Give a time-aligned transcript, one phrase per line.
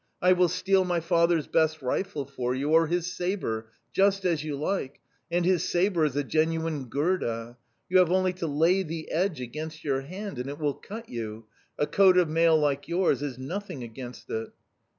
[0.19, 4.55] I will steal my father's best rifle for you, or his sabre just as you
[4.57, 7.55] like and his sabre is a genuine Gurda;
[7.87, 11.45] you have only to lay the edge against your hand, and it will cut you;
[11.77, 14.49] a coat of mail like yours is nothing against it.